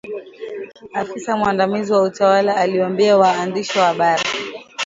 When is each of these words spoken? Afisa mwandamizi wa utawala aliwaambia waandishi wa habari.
Afisa 0.93 1.37
mwandamizi 1.37 1.93
wa 1.93 2.01
utawala 2.01 2.55
aliwaambia 2.57 3.17
waandishi 3.17 3.79
wa 3.79 3.85
habari. 3.85 4.23